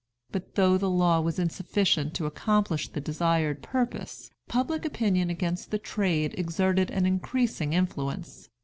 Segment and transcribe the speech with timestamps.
[0.31, 5.77] But though the law was insufficient to accomplish the desired purpose, public opinion against the
[5.77, 8.49] trade exerted an increasing influence.